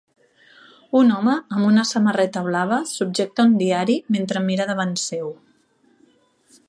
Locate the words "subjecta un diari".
2.93-3.99